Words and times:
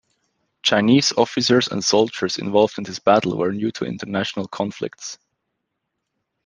Chinese 0.63 1.13
officers 1.15 1.67
and 1.67 1.83
soldiers 1.83 2.37
involved 2.37 2.79
in 2.79 2.83
this 2.83 2.97
battle 2.97 3.37
were 3.37 3.51
new 3.53 3.69
to 3.69 3.85
international 3.85 4.47
conflicts. 4.47 5.19